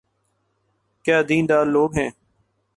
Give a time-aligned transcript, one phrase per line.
[1.05, 2.09] کیا دین دار لوگ ہیں۔